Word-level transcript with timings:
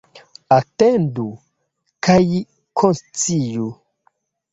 Atendu 0.57 1.25
kaj 2.07 2.23
konsciu. 2.81 3.67